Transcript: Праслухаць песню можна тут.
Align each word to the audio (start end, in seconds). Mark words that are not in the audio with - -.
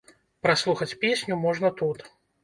Праслухаць 0.45 0.95
песню 1.03 1.37
можна 1.43 1.71
тут. 1.83 1.99